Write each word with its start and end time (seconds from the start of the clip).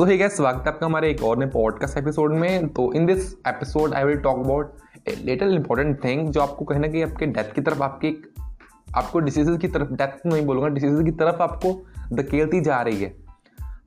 सो 0.00 0.04
ही 0.04 0.16
gas 0.18 0.36
स्वागत 0.36 0.66
है 0.66 0.72
आपका 0.72 0.86
हमारे 0.86 1.10
एक 1.10 1.22
और 1.22 1.38
नए 1.38 1.46
पॉडकास्ट 1.46 1.98
एपिसोड 1.98 2.32
में। 2.32 2.68
तो 2.68 2.92
in 2.92 3.06
this 3.06 3.32
episode 3.46 3.94
I 3.94 4.04
will 4.04 4.16
talk 4.16 4.38
about 4.38 4.76
little 5.24 5.54
important 5.54 6.04
thing 6.04 6.28
जो 6.28 6.40
आपको 6.40 6.64
कहीं 6.64 6.80
ना 6.80 6.88
कहीं 6.88 7.02
आपके 7.04 7.26
डेथ 7.26 7.52
की 7.54 7.60
तरफ़, 7.60 7.82
आपकी 7.82 8.32
आपको 8.96 9.20
डिसीजेज 9.20 9.60
की 9.60 9.68
तरफ़ 9.68 9.92
डेथ 9.92 10.26
नहीं 10.26 10.46
बोलूँगा 10.46 10.68
डिसीजेज 10.68 11.04
की 11.04 11.10
तरफ़ 11.10 11.42
आपको 11.42 11.72
धकेलती 12.12 12.60
जा 12.60 12.80
रही 12.82 13.02
है। 13.02 13.14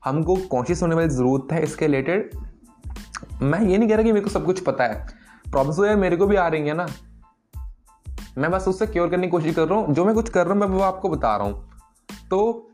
हमको 0.05 0.35
कॉन्शियस 0.35 0.81
होने 0.81 0.95
वाली 0.95 1.09
ज़रूरत 1.09 1.53
है 1.53 1.63
इसके 1.63 1.87
रिलेटेड 1.87 2.29
मैं 3.41 3.61
ये 3.61 3.77
नहीं 3.77 3.89
कह 3.89 3.95
रहा 3.95 4.03
कि 4.03 4.11
मेरे 4.11 4.23
को 4.23 4.29
सब 4.29 4.45
कुछ 4.45 4.59
पता 4.59 4.83
है। 4.83 5.05
प्रॉब्लम्स 5.51 5.77
तो 5.77 5.85
यार 5.85 5.95
मेरे 5.95 6.15
को 6.15 6.27
भी 6.27 6.35
आ 6.35 6.47
रही 6.47 6.67
है 6.67 6.73
ना। 6.73 6.87
मैं 8.37 8.51
बस 8.51 8.67
उससे 8.67 8.87
क्योर 8.87 9.09
करने 9.09 9.27
की 9.27 9.31
कोशिश 9.31 9.55
कर 9.55 9.67
रहा 9.67 9.79
हूँ। 9.79 9.93
जो 9.93 10.05
मैं 10.05 10.15
कुछ 10.15 10.29
कर 10.29 10.45
रहा 10.45 10.53
हूँ, 10.53 10.61
मैं 10.61 10.67
वो 10.67 10.81
आपको 10.81 11.09
बता 11.09 11.35
रहा 11.37 11.47
हूँ। 11.47 11.69
तो 12.29 12.69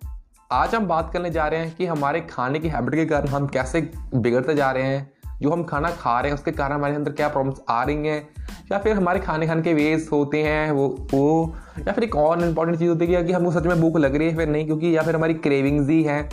आज 0.51 0.73
हम 0.75 0.85
बात 0.87 1.09
करने 1.13 1.29
जा 1.29 1.45
रहे 1.47 1.59
हैं 1.59 1.75
कि 1.75 1.85
हमारे 1.85 2.19
खाने 2.21 2.59
की 2.59 2.67
हैबिट 2.67 2.95
के 2.95 3.05
कारण 3.05 3.27
हम 3.27 3.45
कैसे 3.47 3.81
बिगड़ते 4.13 4.53
जा 4.55 4.71
रहे 4.71 4.83
हैं, 4.83 5.11
जो 5.41 5.49
हम 5.49 5.63
खाना 5.63 5.89
खा 5.91 6.19
रहे 6.19 6.31
हैं, 6.31 6.37
उसके 6.37 6.51
कारण 6.51 6.75
हमारे 6.75 6.95
अंदर 6.95 7.11
क्या 7.11 7.27
प्रॉब्लम्स 7.27 7.59
आ 7.69 7.83
रही 7.83 8.07
हैं, 8.07 8.29
या 8.71 8.79
फिर 8.79 8.95
हमारे 8.97 9.19
खाने 9.19 9.47
खाने 9.47 9.61
के 9.61 9.73
वेज 9.73 10.07
होते 10.11 10.41
हैं, 10.43 10.71
वो 10.71 10.87
वो, 11.13 11.55
या 11.79 11.93
फिर 11.93 12.03
एक 12.03 12.15
और 12.15 12.43
इंपॉर्टेंट 12.43 12.79
चीज़ 12.79 12.89
होती 12.89 13.05
है 13.05 13.23
कि 13.23 13.33
हमको 13.33 13.51
सच 13.51 13.65
में 13.65 13.81
भूख 13.81 13.97
लग 13.97 14.15
रही 14.15 14.29
है, 14.29 14.35
फिर 14.37 14.49
नहीं, 14.49 14.65
क्योंकि 14.65 14.95
या 14.97 15.03
फिर 15.03 15.15
हमारी 15.15 15.33
क्रेविंग्स 15.35 15.89
ही 15.89 16.01
हैं, 16.03 16.29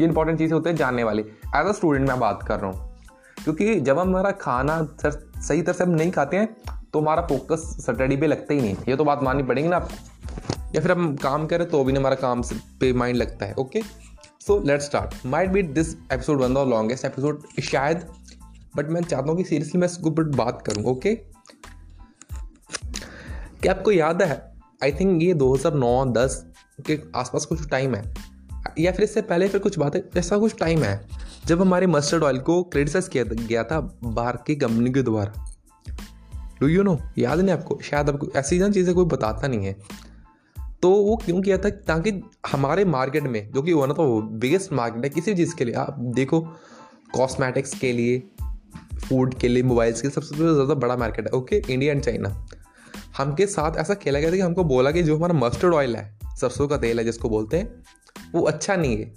ये 0.00 0.06
इंपॉर्टेंट 0.06 0.38
चीज़ें 0.38 0.54
होते 0.54 0.70
हैं 0.70 0.76
जानने 0.76 1.04
वाली। 1.04 1.22
एज 1.22 1.66
अ 1.66 1.72
स्टूडेंट 1.72 2.08
मैं 2.08 2.18
बात 2.20 2.42
कर 2.42 2.60
रहा 2.60 2.70
हूँ, 2.70 2.96
क्योंकि 3.44 3.80
जब 3.80 3.98
हम 3.98 4.08
हमारा 4.08 4.30
खाना 4.40 4.82
सर, 5.02 5.10
सही 5.38 5.62
तरह 5.62 5.72
से 5.72 5.84
हम 5.84 5.90
नहीं 5.92 6.10
खाते 6.10 6.36
हैं 6.36 6.56
तो 6.92 7.00
हमारा 7.00 7.22
फोकस 7.22 7.76
स्टडी 7.80 8.16
पे 8.16 8.26
लगता 8.26 8.54
ही 8.54 8.60
नहीं 8.60 8.76
ये 8.88 8.96
तो 8.96 9.04
बात 9.04 9.22
माननी 9.22 9.42
पड़ेगी 9.42 9.68
ना 9.68 9.76
आपको। 9.76 10.12
या 10.74 10.80
फिर 10.80 10.92
हम 10.92 11.14
काम 11.16 11.46
करें 11.46 11.68
तो 11.68 11.84
भी 11.84 11.92
हमारा 11.92 12.14
काम 12.14 12.42
पे 12.80 12.92
माइंड 12.92 13.16
लगता 13.16 13.46
है 13.46 13.54
okay 13.54 13.82
so 14.46 14.58
let 14.66 14.80
start 14.80 15.26
might 15.26 15.50
be 15.50 15.62
this 15.62 15.94
episode 16.12 16.40
one 16.40 16.54
the 16.54 16.68
longest 16.68 17.04
episode 17.04 17.42
शायद 17.62 18.06
बट 18.76 18.88
मैं 18.88 19.02
चाहता 19.02 19.30
हूँ 19.30 19.36
कि 19.36 19.44
सीरियसली 19.44 19.80
मैं 19.80 19.88
इसके 19.88 20.08
ऊपर 20.08 20.24
बात 20.36 20.62
करूँ 20.66 20.84
ओके 20.84 21.14
क्या 23.62 23.72
आपको 23.72 23.92
याद 23.92 24.22
है? 24.22 24.54
आई 24.84 24.92
थिंक 24.92 25.22
ये 25.22 25.34
2009-10 25.34 26.34
के 26.86 26.98
आसपास 27.16 27.44
कुछ 27.44 27.68
टाइम 27.70 27.94
है, 27.94 28.14
या 28.78 28.92
फिर 28.92 29.04
इससे 29.04 29.22
पहले 29.22 29.48
फिर 29.48 29.60
कुछ 29.60 29.78
बात 29.78 29.94
है 29.96 30.02
ऐसा 30.16 30.38
कुछ 30.38 30.58
टाइम 30.58 30.82
है, 30.82 31.08
जब 31.46 31.60
हमारे 31.60 31.86
मस्टर्ड 31.86 32.22
ऑयल 32.22 32.38
को 32.38 32.62
क्रिटिसाइज 32.62 33.08
किया 33.08 33.24
गया 33.24 33.62
था 33.64 33.80
बाहर 34.04 34.36
की 34.46 34.56
कंपनी 34.56 34.92
के 34.92 35.02
द्वारा। 35.02 35.44
डू 36.60 36.68
यू 36.68 36.82
नो 36.82 36.98
याद 37.18 37.40
नहीं 37.40 37.54
आपको? 37.56 37.78
शायद 37.82 38.10
आपको 38.10 38.28
ऐसी 38.36 38.58
ना 38.58 38.68
चीज़ें 38.70 38.94
कोई 38.94 39.04
बताता 39.04 39.48
नहीं 39.48 39.66
है। 39.66 39.76
तो 40.84 40.90
वो 40.90 41.16
क्यों 41.16 41.42
किया 41.42 41.58
था 41.58 41.70
ताकि 41.70 42.10
हमारे 42.52 42.84
मार्केट 42.84 43.22
में, 43.22 43.52
जो 43.52 43.62
कि 43.62 43.72
one 43.72 43.90
of 43.90 43.98
the 43.98 44.28
biggest 44.40 44.72
market 44.72 45.04
है 45.04 45.10
किसी 45.10 45.34
चीज़ 45.34 45.54
के 45.56 45.64
लिए, 45.64 45.74
आप 45.74 45.96
देखो 45.98 46.40
कॉस्मेटिक्स 47.14 47.78
के 47.78 47.92
लिए 47.92 48.22
फ़ूड 49.08 49.34
के 49.34 49.48
लिए 49.48 49.62
मोबाइल्स 49.62 50.02
के 50.02 50.08
लिए 50.08 50.14
सबसे 50.14 50.36
ज़्यादा 50.36 50.74
बड़ा 50.74 50.96
मार्केट 50.96 51.24
है 51.24 51.38
ओके 51.38 51.62
इंडिया 51.70 51.92
एंड 51.92 52.02
चाइना 52.02 52.46
हमके 53.16 53.46
साथ 53.46 53.76
ऐसा 53.76 53.94
खेला 53.94 54.20
गया 54.20 54.30
था 54.30 54.34
कि 54.34 54.40
हमको 54.40 54.64
बोला 54.64 54.90
कि 54.90 55.02
जो 55.02 55.16
हमारा 55.16 55.34
मस्टर्ड 55.34 55.74
ऑयल 55.74 55.96
है, 55.96 56.18
सरसों 56.40 56.68
का 56.68 56.76
तेल 56.76 56.98
है 56.98 57.04
जिसको 57.04 57.28
बोलते 57.28 57.56
हैं, 57.56 57.82
वो 58.34 58.42
अच्छा 58.42 58.76
नहीं 58.76 58.96
है। 58.96 59.14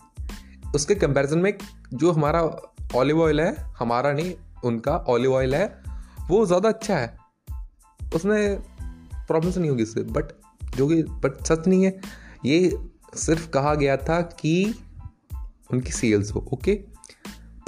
उसके 0.75 0.95
कंपैरिजन 0.95 1.39
में 1.39 1.57
जो 1.93 2.11
हमारा 2.11 2.41
ऑलिव 2.95 3.21
ऑयल 3.21 3.41
है, 3.41 3.55
हमारा 3.79 4.13
नहीं, 4.13 4.33
उनका 4.63 4.97
ऑलिव 4.97 5.33
ऑयल 5.33 5.55
है, 5.55 5.81
वो 6.29 6.45
ज़्यादा 6.45 6.69
अच्छा 6.69 6.97
है। 6.97 7.17
उसमें 8.15 8.61
प्रॉब्लम्स 9.27 9.57
नहीं 9.57 9.69
होगी 9.69 9.83
इससे 9.83 10.01
बट 10.01 10.23
जो 10.77 10.87
कि 10.87 11.03
बट 11.03 11.43
सच 11.45 11.67
नहीं 11.67 11.83
है। 11.83 11.99
ये 12.45 12.77
सिर्फ़ 13.15 13.49
कहा 13.49 13.75
गया 13.75 13.97
था 13.97 14.21
कि 14.21 14.75
उनकी 15.73 15.91
सेल्स 15.91 16.31
हो 16.31 16.49
ओके 16.53 16.75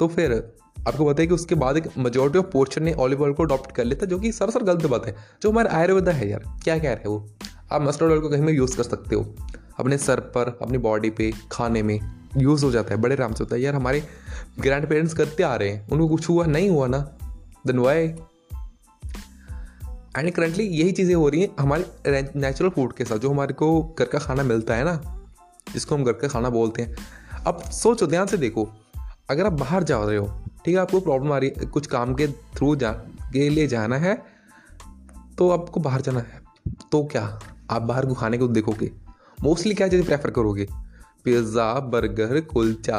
तो 0.00 0.08
फिर 0.08 0.52
आपको 0.88 1.04
पता 1.04 1.22
है 1.22 1.26
कि 1.26 1.34
उसके 1.34 1.54
बाद 1.54 1.76
एक 1.76 1.98
मेजोरिटी 1.98 2.38
ऑफ़ 2.38 2.46
पोर्शन 2.46 2.82
ने 2.82 2.92
ऑलिव 2.92 3.22
ऑयल 3.22 3.32
को 3.32 3.42
अडॉप्ट 3.42 3.72
कर 3.72 3.84
लिया 3.84 4.02
था, 4.02 4.06
जो 4.06 4.18
कि 4.18 4.32
सर 4.32 4.62
गलत 4.62 4.86
बात 4.86 5.06
है। 5.06 5.16
जो 5.42 5.50
हमारे 5.50 5.68
आयुर्वेदा 5.68 6.12
है 6.12 6.28
यार, 6.30 6.60
क्या 6.64 6.78
कह 6.78 6.92
रहे 6.92 7.12
हैं? 7.12 7.36
आप 7.72 7.82
मस्टर्ड 7.82 8.12
ऑयल 8.12 8.20
को 8.20 8.28
कहीं 8.28 8.42
में 8.42 8.52
यूज़ 8.52 8.76
कर 8.76 8.82
सकते 8.82 9.16
हो। 9.16 9.34
अपने 9.78 9.98
सर 9.98 10.20
पर, 10.20 10.58
अपनी 10.62 10.78
बॉडी 10.78 11.10
पे, 11.10 11.32
खाने 11.52 11.82
में 11.82 12.00
यूज़ 12.36 12.64
हो 12.64 12.70
जाता 12.70 12.94
है। 12.94 13.00
बड़े 13.00 13.14
आराम 13.14 13.32
से 13.32 13.44
होता 13.44 13.56
है। 13.56 13.62
यार 13.62 13.74
हमारे 13.74 14.02
ग्रैंड 14.60 14.88
पेरेंट्स 14.88 15.14
करते 15.14 15.42
आ 15.42 15.56
रहे 15.56 15.68
हैं, 15.68 15.88
उनको 15.88 16.08
कुछ 16.08 16.28
हुआ? 16.28 16.46
नहीं 16.46 16.70
हुआ 16.70 16.86
ना? 16.86 16.98
देन 17.66 17.78
वाई 17.78 18.14
एंड 20.18 20.30
करंटली 20.30 20.64
यही 20.64 20.92
चीज़ें 20.92 21.14
हो 21.14 21.28
रही 21.28 21.40
हैं 21.40 21.48
हमारे 21.60 22.22
नेचुरल 22.36 22.70
फ़ूड 22.70 22.92
के 22.92 23.04
साथ, 23.04 23.18
जो 23.18 23.30
हमारे 23.30 23.54
को 23.54 23.82
घर 23.98 24.04
का 24.04 24.18
खाना 24.18 24.42
मिलता 24.42 24.74
है 24.74 24.84
ना, 24.84 25.24
जिसको 25.72 25.94
हम 25.94 26.04
घर 26.04 26.12
का 26.12 26.28
खाना 26.28 26.50
बोलते 26.50 26.82
हैं। 26.82 26.96
अब 27.46 27.60
सोचो, 27.62 28.06
ध्यान 28.06 28.26
से 28.26 28.36
देखो, 28.36 28.68
अगर 29.30 29.46
आप 29.46 29.52
बाहर 29.52 29.82
जा 29.82 30.02
रहे 30.04 30.16
हो, 30.16 30.26
ठीक 30.64 30.74
है, 30.74 30.80
आपको 30.80 31.00
प्रॉब्लम 31.00 31.32
आ 31.32 31.38
रही 31.38 31.50
है, 31.50 31.66
कुछ 31.66 31.86
काम 31.86 32.14
के 32.14 32.26
थ्रू 32.56 32.74
जा 32.76 32.92
के 33.32 33.48
लिए 33.48 33.66
जाना 33.66 33.96
है 33.98 34.14
तो 35.38 35.48
आपको 35.50 35.80
बाहर 35.80 36.00
जाना 36.00 36.20
है। 36.20 36.40
तो 36.92 37.02
क्या? 37.04 37.38
आप 37.70 37.82
बाहर 37.82 38.06
को 38.06 38.14
खाने 38.14 38.38
को 38.38 38.48
देखोगे। 38.48 38.90
मोस्टली 39.38 39.74
क्या 39.74 39.88
चीज़ 39.88 40.04
प्रेफर 40.04 40.30
करोगे? 40.30 40.66
पिज़्ज़ा 41.24 41.72
बर्गर 41.82 42.40
कुलचा 42.42 42.98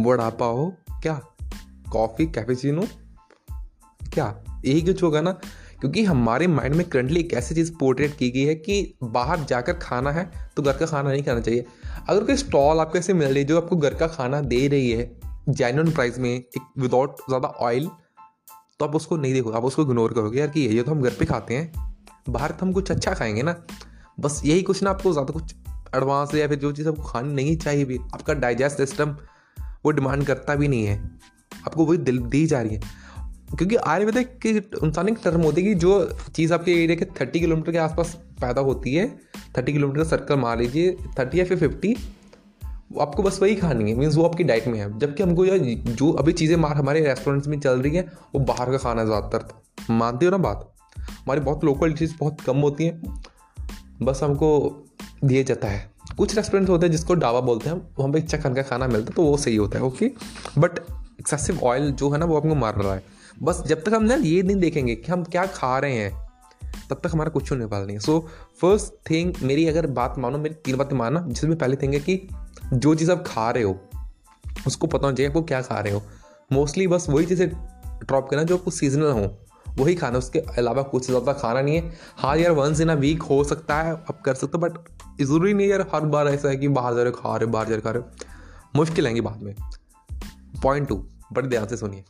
बड़ा 0.00 0.28
पाओ 0.32 0.70
क्या? 1.02 1.20
कॉफ़ी 1.92 2.26
कैफेचिनो 2.26 2.86
क्या? 4.02 4.34
यही 4.64 4.82
कुछ 4.82 5.02
होगा 5.02 5.20
ना? 5.20 5.38
क्योंकि 5.80 6.04
हमारे 6.04 6.46
माइंड 6.46 6.74
में 6.74 6.88
करंटली 6.88 7.20
एक 7.20 7.32
ऐसी 7.32 7.54
चीज़ 7.54 7.72
पोर्ट्रेट 7.72 8.16
की 8.16 8.30
गई 8.30 8.44
है 8.44 8.54
कि 8.54 8.94
बाहर 9.04 9.44
जाकर 9.44 9.72
खाना 9.72 10.12
है 10.12 10.30
तो 10.56 10.62
घर 10.62 10.76
का 10.76 10.86
खाना 10.86 11.10
नहीं 11.10 11.22
खाना 11.22 11.40
चाहिए। 11.40 11.64
अगर 12.08 12.24
कोई 12.24 12.36
स्टॉल 12.36 12.80
आपको 12.80 12.98
ऐसे 12.98 13.12
मिल 13.12 13.28
रही 13.28 13.38
है 13.38 13.44
जो 13.44 13.60
आपको 13.60 13.76
घर 13.76 13.94
का 13.94 14.06
खाना 14.08 14.40
दे 14.42 14.66
रही 14.68 14.90
है 14.90 15.10
जेन्यून 15.50 15.90
प्राइस 15.90 16.18
में, 16.18 16.30
एक 16.30 16.62
विदाउट 16.78 17.16
ज़्यादा 17.28 17.48
ऑयल 17.48 17.88
तो 18.80 18.84
आप 18.84 18.94
उसको 18.96 19.16
नहीं 19.16 19.32
देखोगे 19.34 19.56
आप 19.56 19.64
उसको 19.64 19.82
इग्नोर 19.82 20.12
करोगे, 20.12 20.38
यार 20.38 20.48
कि 20.48 20.60
ये 20.60 20.82
तो 20.82 20.90
हम 20.90 21.02
घर 21.02 21.14
पे 21.18 21.24
खाते 21.24 21.54
हैं, 21.54 21.72
बाहर 22.28 22.50
तो 22.50 22.66
हम 22.66 22.72
कुछ 22.72 22.90
अच्छा 22.90 23.14
खाएँगे 23.14 23.42
ना। 23.42 23.54
बस 24.20 24.40
यही 24.44 24.62
कुछ 24.62 24.82
ना 24.82 24.90
आपको 24.90 25.12
ज़्यादा 25.12 25.32
कुछ 25.32 25.54
एडवांस 25.96 26.34
या 26.34 26.48
फिर 26.48 26.58
जो 26.58 26.72
चीज़ 26.72 26.88
आपको 26.88 27.02
खानी 27.02 27.32
नहीं 27.34 27.56
चाहिए 27.56 27.84
भी, 27.84 27.98
आपका 28.14 28.34
डाइजेस्ट 28.34 28.76
सिस्टम 28.76 29.16
वो 29.84 29.90
डिमांड 29.90 30.24
करता 30.24 30.54
भी 30.54 30.68
नहीं 30.68 30.86
है। 30.86 30.98
आपको 31.66 31.84
वही 31.84 31.98
दिल 31.98 32.18
दी 32.20 32.46
जा 32.46 32.60
रही 32.62 32.74
है। 32.74 32.80
क्योंकि 33.48 33.76
आयुर्वेदिक 33.76 34.38
की 34.38 34.50
इंसान 34.84 35.08
एक 35.08 35.18
टर्म 35.24 35.42
होती 35.42 35.62
है 35.62 35.68
कि 35.68 35.74
जो 35.76 35.92
चीज़ 36.36 36.52
आपके 36.54 36.72
एरिया 36.74 36.96
के 36.96 37.04
थर्टी 37.20 37.40
किलोमीटर 37.40 37.72
के 37.72 37.78
आसपास 37.78 38.14
पैदा 38.40 38.60
होती 38.60 38.94
है, 38.94 39.06
थर्टी 39.58 39.72
किलोमीटर 39.72 39.98
का 39.98 40.08
सर्कल 40.08 40.36
मार 40.36 40.58
लीजिए, 40.58 40.96
थर्टी 41.18 41.40
या 41.40 41.44
फिर 41.44 41.58
फिफ्टी 41.58 41.94
आपको 43.00 43.22
बस 43.22 43.38
वही 43.42 43.54
खानी 43.56 43.90
है 43.90 43.96
मीन्स 43.98 44.16
वो 44.16 44.24
आपकी 44.24 44.44
डाइट 44.44 44.66
में 44.68 44.78
है। 44.78 44.98
जबकि 44.98 45.22
हमको 45.22 45.44
यार 45.44 45.58
जो 45.58 46.10
अभी 46.12 46.32
चीज़ें 46.32 46.56
मार 46.56 46.76
हमारे 46.76 47.00
रेस्टोरेंट्स 47.00 47.48
में 47.48 47.58
चल 47.60 47.80
रही 47.80 47.96
हैं, 47.96 48.04
वो 48.34 48.40
बाहर 48.42 48.70
का 48.70 48.78
खाना 48.78 49.04
ज़्यादातर 49.04 49.92
मानते 49.92 50.26
हो 50.26 50.30
ना 50.30 50.38
बात? 50.38 50.68
हमारी 50.96 51.40
बहुत 51.40 51.64
लोकल 51.64 51.92
डिशेज 51.92 52.14
बहुत 52.20 52.40
कम 52.40 52.56
होती 52.58 52.84
हैं, 52.84 53.14
बस 54.02 54.20
हमको 54.22 54.50
दिया 55.24 55.42
जाता 55.42 55.68
है। 55.68 55.90
कुछ 56.16 56.34
रेस्टोरेंट 56.36 56.68
होते 56.68 56.86
हैं 56.86 56.92
जिसको 56.92 57.14
ढाबा 57.16 57.40
बोलते 57.42 57.70
हैं, 57.70 57.76
वहाँ 57.98 58.12
पर 58.12 58.18
अच्छा 58.18 58.38
खान 58.38 58.54
का 58.54 58.62
खाना 58.62 58.86
मिलता 58.88 59.10
है 59.10 59.14
तो 59.16 59.22
वो 59.22 59.36
सही 59.36 59.56
होता 59.56 59.78
है 59.78 59.84
ओके 59.84 60.10
बट 60.58 60.78
एक्सेसिव 61.20 61.60
ऑयल 61.62 61.90
जो 61.92 62.10
है 62.10 62.18
ना, 62.18 62.26
वो 62.26 62.36
आपको 62.36 62.54
मार 62.54 62.74
रहा 62.74 62.94
है। 62.94 63.02
बस 63.42 63.62
जब 63.66 63.82
तक 63.84 63.94
हम 63.94 64.04
ना 64.04 64.14
ये 64.14 64.42
नहीं 64.42 64.56
देखेंगे 64.56 64.94
कि 64.94 65.12
हम 65.12 65.22
क्या 65.24 65.44
खा 65.46 65.78
रहे 65.78 65.94
हैं, 65.94 66.12
तब 66.90 67.00
तक 67.04 67.10
हमारा 67.12 67.30
कुछ 67.30 67.50
होने 67.52 67.64
वाला 67.64 67.84
नहीं 67.86 67.98
सो 67.98 68.18
फ़र्स्ट 68.60 68.92
थिंग 69.10 69.32
मेरी 69.42 69.66
अगर 69.68 69.86
बात 69.88 70.14
मानो, 70.18 70.38
मेरी 70.38 70.54
तीन 70.54 70.76
बातें 70.76 70.96
माना 70.96 71.24
जिसमें 71.28 71.56
पहली 71.58 71.76
थिंग 71.76 71.94
है 71.94 72.00
कि 72.00 72.28
जो 72.74 72.94
चीज़ 72.94 73.10
आप 73.12 73.24
खा 73.26 73.50
रहे 73.50 73.62
हो, 73.62 73.78
उसको 74.66 74.86
पता 74.86 75.06
होना 75.06 75.16
चाहिए 75.16 75.28
आपको 75.28 75.42
क्या 75.42 75.60
खा 75.62 75.80
रहे 75.80 75.92
हो। 75.92 76.02
मोस्टली 76.50 76.86
बस 76.86 77.06
वही 77.08 77.26
चीज़ें 77.26 77.48
ड्रॉप 77.48 78.28
करना 78.30 78.42
जो 78.42 78.56
आपको 78.56 78.70
सीजनल 78.70 79.10
हो, 79.10 79.36
वही 79.78 79.94
खाना। 79.94 80.18
उसके 80.18 80.38
अलावा 80.58 80.82
कुछ 80.84 81.06
ज़्यादा 81.06 81.32
खाना 81.34 81.60
नहीं 81.62 81.76
है। 81.76 81.92
हाँ 82.18 82.36
यार 82.36 82.52
वंस 82.52 82.80
इन 82.80 82.88
अ 82.88 82.94
वीक 82.96 83.22
हो 83.22 83.42
सकता 83.44 83.80
है, 83.82 83.92
आप 83.92 84.20
कर 84.24 84.34
सकते 84.34 84.58
हो 84.58 84.68
बट 84.68 85.22
ज़रूरी 85.22 85.54
नहीं 85.54 85.68
यार 85.68 85.86
हर 85.94 86.06
बार 86.06 86.28
ऐसा 86.28 86.48
है 86.48 86.56
कि 86.56 86.68
बाहर 86.70 86.94
जा 86.94 87.02
रहे 87.02 87.12
हो, 87.12 87.20
खा 87.22 87.36
रहे 87.36 87.46
हो, 87.46 87.52
बाहर 87.52 87.66
जा 87.66 87.74
रहे 87.74 87.82
खा 87.82 87.90
रहे 87.90 88.02
हो। 88.02 88.08
मुश्किल 88.76 89.06
आएँगी 89.06 89.20
बाद 89.20 89.42
में। 89.42 89.54
पॉइंट 90.62 90.88
टू 90.88 91.04
बड़े 91.32 91.48
ध्यान 91.48 91.66
से 91.66 91.76
सुनिए। 91.76 92.04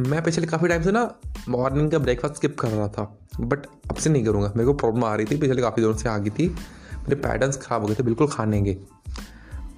मैं 0.00 0.22
पिछले 0.22 0.46
काफ़ी 0.46 0.68
टाइम 0.68 0.82
से 0.82 0.90
ना 0.92 1.02
मॉर्निंग 1.48 1.90
का 1.90 1.98
ब्रेकफास्ट 1.98 2.34
स्किप 2.34 2.58
कर 2.60 2.68
रहा 2.68 2.88
था 2.88 3.02
बट 3.40 3.66
अब 3.90 3.96
से 3.96 4.10
नहीं 4.10 4.24
करूँगा। 4.24 4.52
मेरे 4.56 4.66
को 4.66 4.72
प्रॉब्लम 4.74 5.04
आ 5.04 5.14
रही 5.14 5.26
थी, 5.26 5.36
पिछले 5.36 5.62
काफ़ी 5.62 5.82
दिनों 5.82 5.96
से 5.96 6.08
आ 6.08 6.16
गई 6.18 6.30
थी। 6.30 6.48
मेरे 6.48 7.14
पैटर्न्स 7.16 7.56
ख़राब 7.56 7.82
हो 7.82 7.88
गए 7.88 7.94
थे, 7.94 8.02
बिल्कुल 8.02 8.28
खाने 8.28 8.62
के 8.62 8.76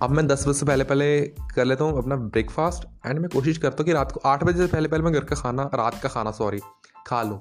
अब 0.02 0.10
मैं 0.10 0.26
दस 0.26 0.46
बजे 0.48 0.58
से 0.58 0.66
पहले 0.66 0.84
पहले 0.84 1.20
कर 1.54 1.64
लेता 1.64 1.84
हूँ 1.84 1.98
अपना 1.98 2.16
ब्रेकफास्ट 2.16 2.84
एंड 3.06 3.18
मैं 3.18 3.28
कोशिश 3.28 3.58
करता 3.58 3.76
हूँ 3.78 3.86
कि 3.86 3.92
रात 3.92 4.12
को 4.12 4.20
आठ 4.20 4.44
बजे 4.44 4.58
से 4.58 4.72
पहले 4.72 4.88
पहले 4.88 5.04
मैं 5.04 5.12
घर 5.12 5.24
का 5.24 5.36
खाना, 5.36 5.70
रात 5.74 6.00
का 6.02 6.08
खाना 6.08 6.30
सॉरी 6.30 6.60
खा 7.06 7.22
लूँ। 7.22 7.38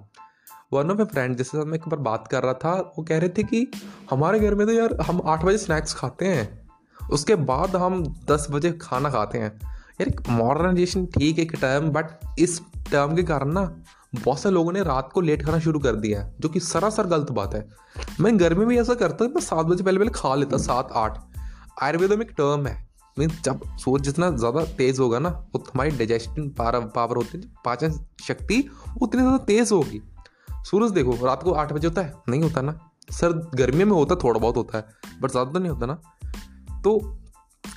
वरना 0.74 0.94
माई 0.94 1.06
फ्रेंड 1.06 1.36
जिसके 1.38 1.58
साथ 1.58 1.66
मैं 1.66 1.78
एक 1.78 1.88
बार 1.90 2.00
बात 2.00 2.28
कर 2.28 2.44
रहा 2.44 2.54
था, 2.54 2.74
वो 2.98 3.04
कह 3.04 3.18
रहे 3.18 3.30
थे 3.30 3.44
कि 3.44 3.68
हमारे 4.10 4.40
घर 4.40 4.56
में 4.56 4.66
तो 4.68 4.74
यार 4.74 4.98
हम 5.02 5.22
आठ 5.26 5.44
बजे 5.46 5.58
स्नैक्स 5.58 5.94
खाते 5.94 6.26
हैं। 6.26 6.48
उसके 7.00 7.36
बाद 7.36 7.76
हम 7.76 8.04
दस 8.30 8.48
बजे 8.52 8.72
खाना 8.82 9.10
खाते 9.10 9.38
हैं। 9.38 9.60
यार, 9.92 10.08
एक 10.08 10.22
मॉडर्नाइजेशन 10.30 11.06
ठीक 11.08 11.38
है, 11.38 11.44
एक 11.44 11.56
टर्म 11.56 11.90
बट 11.90 12.40
इस 12.40 12.60
टर्म 12.92 13.16
के 13.16 13.24
कारण 13.24 13.52
ना, 13.54 13.64
बहुत 14.16 14.40
से 14.40 14.50
लोगों 14.52 14.72
ने 14.72 14.84
रात 14.84 15.10
को 15.14 15.22
लेट 15.22 15.46
खाना 15.46 15.60
शुरू 15.60 15.80
कर 15.80 15.96
दिया 15.96 16.22
है, 16.22 16.34
जो 16.40 16.50
कि 16.50 16.60
सरासर 16.60 17.08
गलत 17.08 17.32
बात 17.32 17.54
है। 17.56 17.68
मैं 18.20 18.40
गर्मी 18.40 18.66
में 18.66 18.76
ऐसा 18.78 18.94
करता 18.94 19.26
मैं 19.26 19.42
सात 19.42 19.66
बजे 19.66 19.84
पहले 19.84 20.00
पहले 20.00 20.12
खा 20.12 20.34
लेता, 20.36 20.58
सात, 20.58 20.90
आठ। 20.94 21.20
आयुर्वेद 21.84 22.12
में 22.12 22.26
एक 22.26 22.32
टर्म 22.32 22.68
है। 22.68 22.90
मीन्स 23.18 23.42
जब 23.44 23.62
सूरज 23.78 24.04
जितना 24.04 24.30
ज़्यादा 24.32 24.64
तेज़ 24.76 25.00
होगा 25.02 25.20
ना 25.20 25.30
वो 25.30 25.64
हमारी 25.66 25.92
डाइजेशन 25.92 26.50
पावर 26.58 27.16
होती 27.16 27.38
है, 27.38 27.44
पाचन 27.66 28.00
शक्ति 28.24 28.64
उतनी 29.02 29.22
ज़्यादा 29.22 29.38
तेज़ 29.46 29.74
होगी। 29.74 30.02
सूरज 30.66 30.92
देखो, 30.92 31.18
रात 31.26 31.44
को 31.44 31.52
आठ 31.54 31.74
बजे 31.74 31.88
होता 31.88 32.02
है? 32.02 32.14
नहीं 32.30 32.42
होता 32.42 32.62
ना। 32.62 32.80
सर 33.12 33.34
गर्मी 33.56 33.84
में 33.84 33.92
होता, 33.92 34.16
थोड़ा 34.16 34.40
बहुत 34.40 34.58
होता 34.58 34.78
है 34.78 35.20
बट 35.22 35.32
ज़्यादा 35.32 35.52
तो 35.52 35.60
नहीं 35.60 35.72
होता 35.72 35.86
ना। 35.86 35.94
तो 36.82 37.00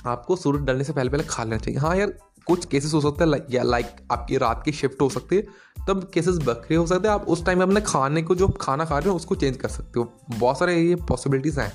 आपको 0.05 0.35
सूरज 0.35 0.61
डलने 0.61 0.83
से 0.83 0.93
पहले 0.93 1.09
पहले 1.09 1.23
खा 1.23 1.43
लेना 1.43 1.57
चाहिए। 1.57 1.79
हाँ 1.79 1.95
यार, 1.97 2.13
कुछ 2.47 2.65
केसेस 2.65 2.93
हो 2.93 3.01
सकते 3.01 3.23
हैं 3.23 3.41
या 3.51 3.63
लाइक 3.63 3.95
आपकी 4.11 4.37
रात 4.37 4.61
की 4.65 4.71
शिफ्ट 4.71 5.01
हो 5.01 5.09
सकती 5.09 5.35
है। 5.35 5.47
तब 5.87 6.09
केसेस 6.13 6.37
बकरे 6.37 6.77
हो 6.77 6.85
सकते 6.87 7.07
हैं। 7.07 7.15
आप 7.15 7.25
उस 7.27 7.45
टाइम 7.45 7.61
अपने 7.63 7.81
खाने 7.81 8.21
को, 8.21 8.35
जो 8.35 8.47
खाना 8.61 8.85
खा 8.85 8.99
रहे 8.99 9.09
हो, 9.09 9.15
उसको 9.15 9.35
चेंज 9.35 9.57
कर 9.57 9.69
सकते 9.69 9.99
हो। 9.99 10.11
बहुत 10.31 10.59
सारे 10.59 10.77
ये 10.77 10.95
पॉसिबिलिटीज़ 11.09 11.59
हैं। 11.59 11.71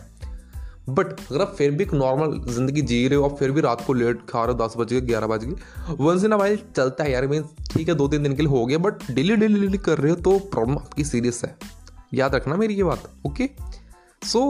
बट 0.89 1.07
अगर 1.07 1.41
आप 1.43 1.55
फिर 1.59 1.71
भी 1.71 1.85
एक 1.85 1.93
नॉर्मल 1.95 2.39
ज़िंदगी 2.53 2.83
जी 2.83 3.07
रहे 3.09 3.17
हो 3.17 3.25
और 3.25 3.35
फिर 3.37 3.51
भी 3.51 3.61
रात 3.61 3.85
को 3.87 3.93
लेट 3.93 4.21
खा 4.29 4.45
रहे 4.45 4.55
हो, 4.55 4.67
दस 4.67 4.75
बजे 4.79 5.01
ग्यारह 5.01 5.27
बजे 5.27 5.55
वंस 6.01 6.25
इन 6.25 6.33
वाइल 6.35 6.59
चलता 6.77 7.05
है 7.05 7.13
यार। 7.13 7.27
मीन 7.27 7.45
ठीक 7.71 7.89
है 7.89 7.95
दो 7.95 8.09
तीन 8.09 8.23
दिन 8.23 8.35
के 8.37 8.43
लिए 8.43 8.51
हो 8.51 8.65
गया 8.67 8.79
बट 8.79 9.11
डेली 9.11 9.37
डेली 9.37 9.61
डेली 9.61 9.79
कर 9.79 9.99
रहे 9.99 10.11
हो 10.11 10.17
तो 10.19 10.39
प्रॉब्लम 10.47 10.79
आपकी 10.79 11.05
सीरियस 11.05 11.45
है। 11.45 11.57
याद 12.15 12.35
रखना 12.35 12.57
मेरी 12.57 12.75
ये 12.75 12.85
बात 12.85 13.03
ओके 13.27 13.51
सो 14.23 14.43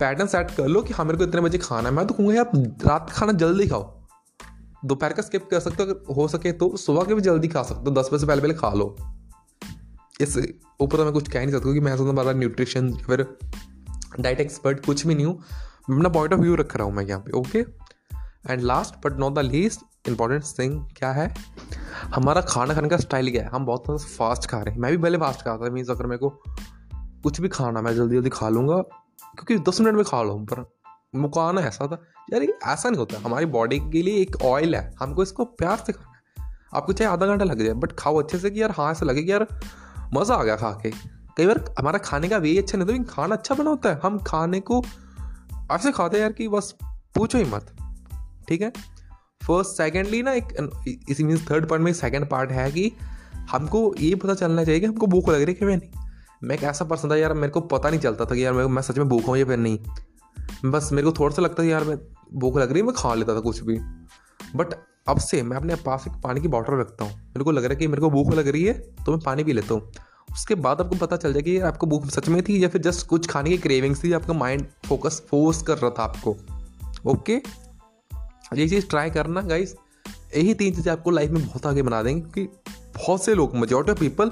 पैटर्न 0.00 0.26
सेट 0.26 0.50
कर 0.50 0.66
लो 0.68 0.82
कि 0.82 0.94
हाँ 0.94 1.04
मेरे 1.06 1.18
को 1.18 1.24
इतने 1.24 1.40
बजे 1.40 1.58
खाना 1.58 1.88
है। 1.88 1.94
मैं 1.94 2.06
तो 2.06 2.14
कहूँगा 2.14 2.40
आप 2.40 2.50
रात 2.86 3.08
का 3.08 3.14
खाना 3.14 3.32
जल्दी 3.34 3.66
खाओ। 3.68 3.92
दोपहर 4.84 5.12
का 5.12 5.22
स्किप 5.22 5.48
कर 5.50 5.60
सकते 5.60 5.82
हो 5.82 6.14
हो 6.14 6.26
सके 6.28 6.52
तो 6.52 6.76
सुबह 6.76 7.04
के 7.04 7.14
भी 7.14 7.20
जल्दी 7.20 7.48
खा 7.48 7.62
सकते 7.62 7.90
हो। 7.90 7.94
दस 7.94 8.08
बजे 8.08 8.18
से 8.18 8.26
पहले 8.26 8.42
पहले 8.42 8.54
खा 8.54 8.72
लो। 8.72 8.96
इस 10.20 10.36
ऊपर 10.80 10.96
तो 10.96 11.04
मैं 11.04 11.12
कुछ 11.12 11.28
कह 11.28 11.38
नहीं 11.38 11.50
सकता, 11.50 11.62
क्योंकि 11.62 11.80
मैं 11.80 11.96
सोचता 11.96 12.10
हमारा 12.10 12.32
न्यूट्रिशन 12.32 12.92
फिर 13.06 13.26
डाइट 14.20 14.40
एक्सपर्ट 14.40 14.84
कुछ 14.86 15.06
भी 15.06 15.14
नहीं 15.14 15.26
हूँ। 15.26 15.34
मैं 15.90 15.96
अपना 15.96 16.08
पॉइंट 16.10 16.32
ऑफ़ 16.32 16.40
व्यू 16.40 16.54
रख 16.56 16.76
रहा 16.76 16.86
हूँ 16.86 16.94
मैं 16.94 17.04
यहाँ 17.04 17.20
पे 17.20 17.32
okay 17.38 17.58
and 18.50 18.62
last 18.62 18.94
but 19.06 19.18
not 19.18 19.34
the 19.34 19.38
least 19.40 20.08
important 20.08 20.44
thing 20.58 20.80
क्या 20.96 21.10
है? 21.12 21.32
हमारा 22.14 22.40
खाना 22.42 22.74
खाने 22.74 22.88
का 22.88 22.96
स्टाइल 22.96 23.30
क्या 23.30 23.42
है? 23.42 23.48
हम 23.48 23.66
बहुत 23.66 24.00
फास्ट 24.02 24.46
खा 24.46 24.58
रहे 24.58 24.74
हैं। 24.74 24.80
मैं 24.80 24.90
भी 24.90 24.98
पहले 24.98 25.18
फास्ट 25.18 25.42
खाता 25.42 25.66
था 25.66 25.70
मीन्स 25.72 25.90
अगर 25.90 26.06
मेरे 26.06 26.18
को 26.18 26.28
कुछ 27.22 27.40
भी 27.40 27.48
खाना 27.48 27.82
मैं 27.82 27.94
जल्दी 27.96 28.16
जल्दी 28.16 28.30
खा 28.30 28.48
लूँगा। 28.48 28.82
क्योंकि 29.22 29.70
दस 29.70 29.80
मिनट 29.80 29.94
में 29.94 30.04
खा 30.04 30.22
लो, 30.22 30.38
पर 30.38 30.70
मुकाना 31.14 31.60
ऐसा 31.60 31.86
था। 31.86 32.02
यार 32.32 32.42
ये 32.42 32.58
ऐसा 32.64 32.88
नहीं 32.90 32.98
होता। 32.98 33.20
हमारी 33.24 33.46
बॉडी 33.46 33.78
के 33.78 34.02
लिए 34.02 34.16
एक 34.16 34.36
ऑयल 34.42 34.74
है। 34.76 34.94
हमको 35.00 35.22
इसको 35.22 35.44
प्यार 35.44 35.76
से 35.76 35.92
खाना 35.92 36.44
है। 36.44 36.58
आपको 36.74 36.92
चाहे 36.92 37.10
आधा 37.10 37.26
घंटा 37.26 37.44
लग 37.44 37.62
जाए 37.62 37.74
बट 37.74 37.92
खाओ 37.92 38.22
अच्छे 38.22 38.38
से 38.38 38.50
कि 38.50 38.62
यार 38.62 38.70
हाँ 38.70 38.90
ऐसा 38.92 39.06
लगे 39.06 39.22
कि 39.22 39.32
यार, 39.32 39.46
मज़ा 40.14 40.34
आ 40.34 40.42
गया 40.42 40.56
खा 40.56 40.70
के। 40.70 40.90
कई 41.36 41.46
बार 41.46 41.74
हमारा 41.78 41.98
खाने 41.98 42.28
का 42.28 42.36
वे 42.36 42.58
अच्छा 42.58 42.78
नहीं 42.78 42.98
होता 42.98 43.12
खाना 43.12 43.34
अच्छा 43.34 43.54
बना 43.54 43.70
होता 43.70 43.88
है। 43.88 44.00
हम 44.02 44.18
खाने 44.18 44.60
को 44.60 44.84
ऐसे 45.72 45.92
खाते 45.92 46.16
हैं 46.16 46.22
यार 46.22 46.32
कि 46.32 46.48
बस 46.48 46.74
पूछो 46.84 47.38
ही 47.38 47.44
मत। 47.44 47.76
ठीक 48.48 48.60
है? 48.60 48.70
फ़र्स्ट 49.46 49.70
सेकेंडली 49.70 50.22
ना, 50.22 50.32
एक 50.32 50.46
इसी 51.08 51.24
मीन्स 51.24 51.50
थर्ड 51.50 51.68
पार्ट 51.68 51.82
में 51.82 51.92
सेकेंड 51.92 52.28
पार्ट 52.30 52.50
है 52.50 52.72
कि 52.72 52.92
हमको 53.50 53.94
ये 54.00 54.14
पता 54.14 54.34
चलना 54.34 54.64
चाहिए 54.64 54.80
कि 54.80 54.86
हमको 54.86 55.06
भूख 55.06 55.28
लग 55.28 55.42
रही 55.42 55.44
है 55.44 55.54
कि 55.54 55.64
नहीं। 55.64 56.05
मैं 56.46 56.56
एक 56.56 56.62
ऐसा 56.64 56.84
पर्सन 56.84 57.10
था 57.10 57.16
यार? 57.16 57.32
मेरे 57.34 57.50
को 57.52 57.60
पता 57.62 57.90
नहीं 57.90 58.00
चलता 58.00 58.24
था 58.24 58.34
कि 58.34 58.44
यार 58.44 58.52
मैं 58.52 58.64
मैं 58.66 58.82
सच 58.82 58.98
में 58.98 59.08
भूखा 59.08 59.26
हूँ 59.26 59.38
या 59.38 59.44
फिर 59.44 59.56
नहीं। 59.58 59.78
बस 60.64 60.88
मेरे 60.92 61.06
को 61.06 61.12
थोड़ा 61.12 61.34
सा 61.36 61.42
लगता 61.42 61.62
था 61.62 61.66
यार 61.66 61.84
मैं 61.84 61.96
भूख 62.34 62.58
लग 62.58 62.72
रही 62.72 62.80
है, 62.80 62.86
मैं 62.86 62.94
खा 62.96 63.14
लेता 63.14 63.34
था 63.36 63.40
कुछ 63.40 63.62
भी। 63.62 63.78
बट 64.56 64.74
अब 65.08 65.18
से 65.20 65.42
मैं 65.42 65.56
अपने 65.56 65.74
पास 65.84 66.04
एक 66.08 66.12
पानी 66.22 66.40
की 66.40 66.48
बॉटल 66.48 66.74
रखता 66.74 67.04
हूँ। 67.04 67.12
मेरे 67.12 67.44
को 67.44 67.50
लग 67.50 67.64
रहा 67.64 67.72
है 67.72 67.76
कि 67.76 67.86
मेरे 67.88 68.00
को 68.00 68.10
भूख 68.10 68.32
लग 68.34 68.48
रही 68.48 68.64
है 68.64 68.72
तो 69.04 69.12
मैं 69.12 69.20
पानी 69.20 69.44
पी 69.44 69.52
लेता 69.52 69.74
हूँ। 69.74 69.92
उसके 70.28 70.54
बाद 70.56 70.80
आपको 70.80 70.96
पता 70.96 71.16
चल 71.16 71.32
जाए 71.32 71.42
कि 71.42 71.58
आपको 71.60 71.86
भूख 71.86 72.06
सच 72.08 72.28
में 72.28 72.42
थी 72.42 72.62
या 72.64 72.68
फिर 72.68 72.82
जस्ट 72.82 73.06
कुछ 73.06 73.26
खाने 73.28 73.50
की 73.50 73.58
क्रेविंग्स 73.58 74.02
थी, 74.04 74.12
आपका 74.12 74.32
माइंड 74.34 74.66
फोकस 74.86 75.22
फोर्स 75.30 75.62
कर 75.62 75.78
रहा 75.78 75.90
था 75.90 76.02
आपको। 76.02 76.36
ओके 77.10 77.34
ये 78.54 78.68
चीज़ 78.68 78.88
ट्राई 78.88 79.10
करना 79.10 79.40
गाइस 79.42 79.74
यही 80.36 80.54
तीन 80.54 80.74
चीज़ें 80.74 80.92
आपको 80.92 81.10
लाइफ 81.10 81.30
में 81.30 81.46
बहुत 81.46 81.66
आगे 81.66 81.82
बना 81.82 82.02
देंगे, 82.02 82.20
क्योंकि 82.22 82.72
बहुत 82.96 83.24
से 83.24 83.34
लोग 83.34 83.56
मेजोरिटी 83.56 83.92
ऑफ़ 83.92 84.00
पीपल 84.00 84.30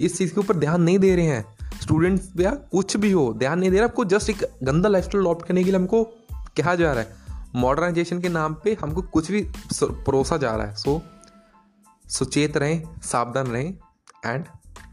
इस 0.00 0.18
चीज़ 0.18 0.34
के 0.34 0.40
ऊपर 0.40 0.56
ध्यान 0.56 0.82
नहीं 0.82 0.98
दे 0.98 1.16
रहे 1.16 1.26
हैं। 1.26 1.44
स्टूडेंट्स 1.82 2.28
या 2.40 2.50
कुछ 2.50 2.96
भी 2.96 3.12
हो, 3.12 3.34
ध्यान 3.34 3.58
नहीं 3.58 3.70
दे 3.70 3.76
रहा, 3.76 3.86
आपको 3.86 4.04
जस्ट 4.04 4.30
एक 4.30 4.46
गंदा 4.62 4.88
लाइफ 4.88 5.04
स्टाइल 5.04 5.24
अडॉप्ट 5.24 5.46
करने 5.46 5.64
के 5.64 5.70
लिए 5.70 5.80
हमको 5.80 6.04
कहा 6.34 6.74
जा 6.74 6.92
रहा 6.92 7.02
है। 7.02 7.14
मॉडर्नाइजेशन 7.54 8.20
के 8.20 8.28
नाम 8.28 8.56
पे 8.64 8.76
हमको 8.82 9.02
कुछ 9.02 9.30
भी 9.32 9.48
परोसा 9.82 10.36
जा 10.36 10.56
रहा 10.56 10.66
है। 10.66 10.76
सो 10.76 11.02
सुचेत 12.08 12.56
रहें, 12.56 13.00
सावधान 13.02 13.46
रहें 13.46 13.74
एंड 14.26 14.44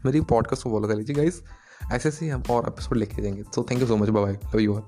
मेरी 0.06 0.20
पॉडकास्ट 0.20 0.64
को 0.64 0.70
फॉलो 0.70 0.88
कर 0.88 0.94
लीजिए 0.94 1.16
गाइस 1.16 1.42
ऐसे 1.92 2.10
से 2.10 2.28
हम 2.28 2.42
और 2.50 2.64
एपिसोड 2.68 2.98
लेके 2.98 3.22
जाएँगे। 3.22 3.42
So 3.54 3.66
thank 3.70 3.80
you 3.80 3.86
so 3.86 3.96
much 3.96 4.08
bye 4.08 4.32
love 4.32 4.60
you 4.60 4.74
all 4.74 4.82